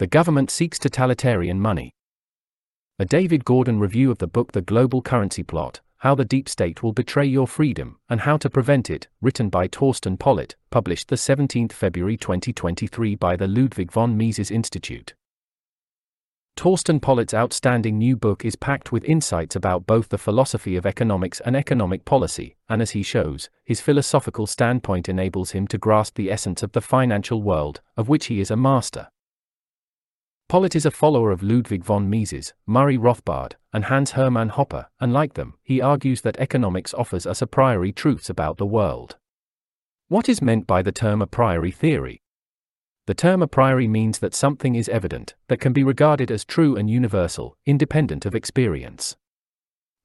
[0.00, 1.92] The government seeks totalitarian money.
[2.98, 6.82] A David Gordon review of the book The Global Currency Plot How the Deep State
[6.82, 11.16] Will Betray Your Freedom and How to Prevent It, written by Thorsten Polleit, published the
[11.16, 15.12] 17th February 2023 by the Ludwig von Mises Institute.
[16.56, 21.42] Thorsten Polleit's outstanding new book is packed with insights about both the philosophy of economics
[21.44, 26.32] and economic policy, and as he shows, his philosophical standpoint enables him to grasp the
[26.32, 29.08] essence of the financial world, of which he is a master.
[30.50, 35.12] Polleit is a follower of Ludwig von Mises, Murray Rothbard, and Hans Hermann Hoppe, and
[35.12, 39.16] like them, he argues that economics offers us a priori truths about the world.
[40.08, 42.20] What is meant by the term a priori theory?
[43.06, 46.74] The term a priori means that something is evident, that can be regarded as true
[46.74, 49.16] and universal, independent of experience.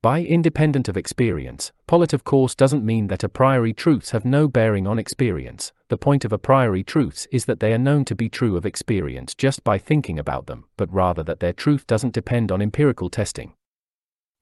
[0.06, 4.48] By independent of experience, Polleit of course doesn't mean that a priori truths have no
[4.48, 8.14] bearing on experience, the point of a priori truths is that they are known to
[8.14, 12.14] be true of experience just by thinking about them, but rather that their truth doesn't
[12.14, 13.56] depend on empirical testing.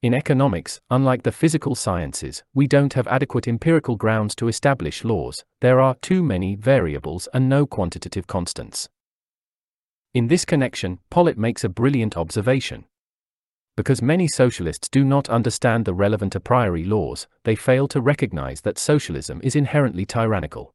[0.02, 5.46] In economics, unlike the physical sciences, we don't have adequate empirical grounds to establish laws,
[5.62, 8.90] there are too many variables and no quantitative constants.
[10.12, 12.84] In this connection, Polleit makes a brilliant observation.
[13.76, 18.60] Because many socialists do not understand the relevant a priori laws, they fail to recognize
[18.60, 20.72] that socialism is inherently tyrannical.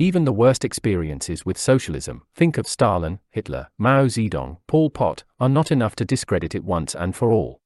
[0.00, 5.48] Even the worst experiences with socialism, think of Stalin, Hitler, Mao Zedong, Pol Pot, are
[5.48, 7.60] not enough to discredit it once and for all.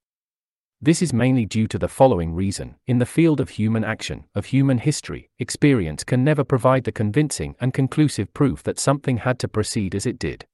[0.80, 4.44] This is mainly due to the following reason in the field of human action, of
[4.44, 9.48] human history, experience can never provide the convincing and conclusive proof that something had to
[9.48, 10.46] proceed as it did.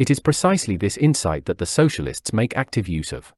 [0.00, 3.34] It is precisely this insight that the socialists make active use of.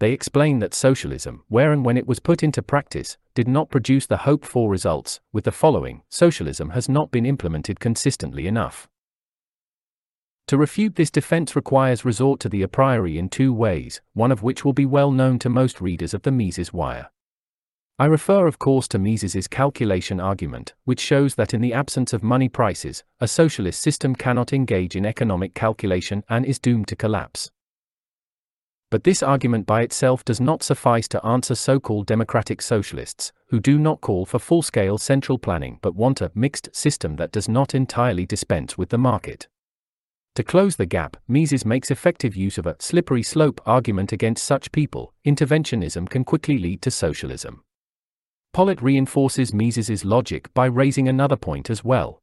[0.00, 4.06] They explain that socialism, where and when it was put into practice, did not produce
[4.06, 8.88] the hoped for results, with the following socialism has not been implemented consistently enough.
[10.46, 14.42] To refute this defense requires resort to the a priori in two ways, one of
[14.42, 17.10] which will be well known to most readers of the Mises Wire.
[17.98, 22.22] I refer of course to Mises's calculation argument, which shows that in the absence of
[22.22, 27.50] money prices, a socialist system cannot engage in economic calculation and is doomed to collapse.
[28.90, 33.60] But this argument by itself does not suffice to answer so called democratic socialists, who
[33.60, 37.48] do not call for full scale central planning but want a mixed system that does
[37.48, 39.48] not entirely dispense with the market.
[40.34, 44.70] To close the gap, Mises makes effective use of a slippery slope argument against such
[44.70, 47.62] people interventionism can quickly lead to socialism.
[48.56, 52.22] Polleit reinforces Mises's logic by raising another point as well.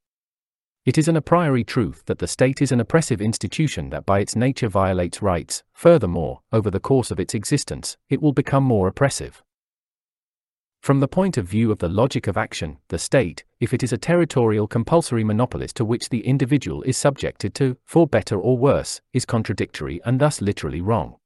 [0.84, 4.20] It is an a priori truth that the state is an oppressive institution that by
[4.20, 8.88] its nature violates rights, furthermore, over the course of its existence, it will become more
[8.88, 9.44] oppressive.
[10.82, 13.94] From the point of view of the logic of action, the state, if it is
[13.94, 19.02] a territorial compulsory monopolist to which the individual is subjected to, for better or worse,
[19.14, 21.18] is contradictory and thus literally wrong.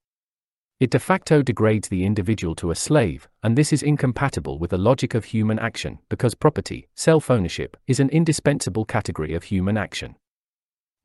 [0.80, 4.78] It de facto degrades the individual to a slave, and this is incompatible with the
[4.78, 10.16] logic of human action because property, self ownership, is an indispensable category of human action.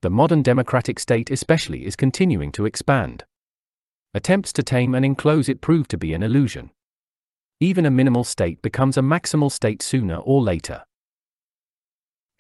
[0.03, 3.25] The modern democratic state, especially, is continuing to expand.
[4.13, 6.71] Attempts to tame and enclose it prove to be an illusion.
[7.59, 10.83] Even a minimal state becomes a maximal state sooner or later.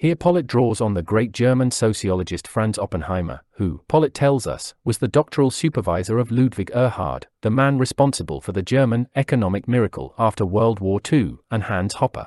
[0.02, 4.98] Here Polleit draws on the great German sociologist Franz Oppenheimer, who, Polleit tells us, was
[4.98, 10.44] the doctoral supervisor of Ludwig Erhard, the man responsible for the German economic miracle after
[10.44, 12.26] World War II, and Hans Hoppe.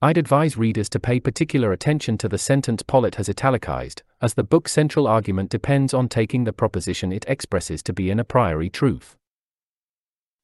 [0.00, 4.44] I'd advise readers to pay particular attention to the sentence Polleit has italicized, as the
[4.44, 8.70] book's central argument depends on taking the proposition it expresses to be an a priori
[8.70, 9.16] truth.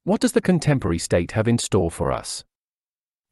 [0.02, 2.42] What does the contemporary state have in store for us?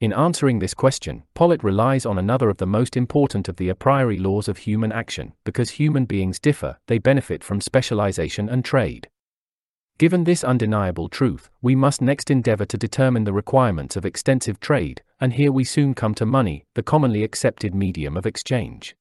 [0.01, 3.75] In answering this question, Polleit relies on another of the most important of the a
[3.75, 9.11] priori laws of human action, because human beings differ, they benefit from specialization and trade.
[9.99, 15.03] Given this undeniable truth, we must next endeavor to determine the requirements of extensive trade,
[15.21, 18.97] and here we soon come to money, the commonly accepted medium of exchange.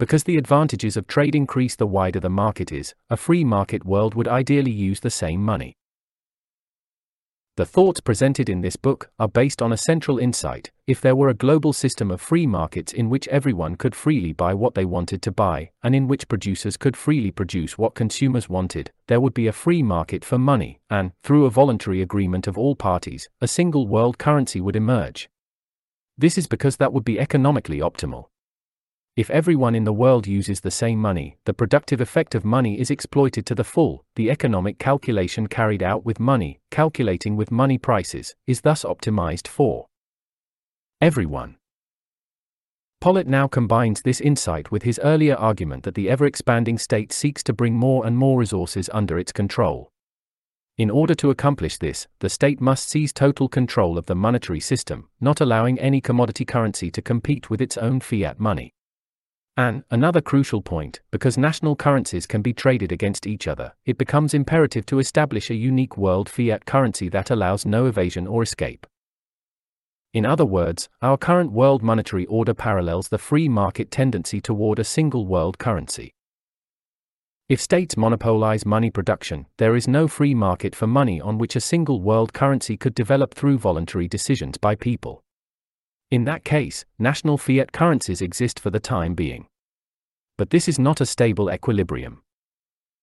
[0.00, 4.16] Because the advantages of trade increase the wider the market is, a free market world
[4.16, 5.76] would ideally use the same money.
[7.58, 11.28] The thoughts presented in this book are based on a central insight if there were
[11.28, 15.22] a global system of free markets in which everyone could freely buy what they wanted
[15.22, 19.48] to buy, and in which producers could freely produce what consumers wanted, there would be
[19.48, 23.88] a free market for money, and, through a voluntary agreement of all parties, a single
[23.88, 25.28] world currency would emerge.
[26.16, 28.26] This is because that would be economically optimal.
[29.18, 32.88] If everyone in the world uses the same money, the productive effect of money is
[32.88, 34.04] exploited to the full.
[34.14, 39.88] The economic calculation carried out with money, calculating with money prices, is thus optimized for
[41.00, 41.56] everyone.
[43.00, 47.42] Polleit now combines this insight with his earlier argument that the ever expanding state seeks
[47.42, 49.90] to bring more and more resources under its control.
[50.76, 55.08] In order to accomplish this, the state must seize total control of the monetary system,
[55.20, 58.74] not allowing any commodity currency to compete with its own fiat money.
[59.58, 64.32] And, another crucial point, because national currencies can be traded against each other, it becomes
[64.32, 68.86] imperative to establish a unique world fiat currency that allows no evasion or escape.
[70.14, 74.84] In other words, our current world monetary order parallels the free market tendency toward a
[74.84, 76.14] single world currency.
[77.48, 81.60] If states monopolize money production, there is no free market for money on which a
[81.60, 85.24] single world currency could develop through voluntary decisions by people.
[86.10, 89.46] In that case, national fiat currencies exist for the time being.
[90.38, 92.22] But this is not a stable equilibrium.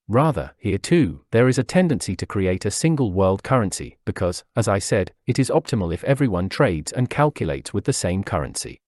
[0.07, 4.68] Rather, here too, there is a tendency to create a single world currency, because, as
[4.68, 8.81] I said, it is optimal if everyone trades and calculates with the same currency.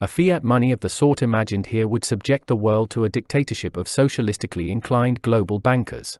[0.00, 3.76] A fiat money of the sort imagined here would subject the world to a dictatorship
[3.76, 6.18] of socialistically inclined global bankers.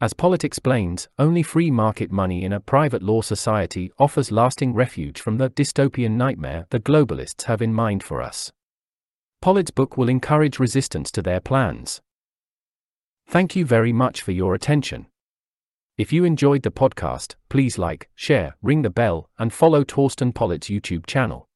[0.00, 5.20] As Polleit explains, only free market money in a private law society offers lasting refuge
[5.20, 8.52] from the dystopian nightmare the globalists have in mind for us.
[9.42, 12.00] Polleit's book will encourage resistance to their plans.
[13.28, 15.06] Thank you very much for your attention.
[15.96, 20.68] If you enjoyed the podcast, please like, share, ring the bell, and follow Thorsten Polleit's
[20.68, 21.48] YouTube channel.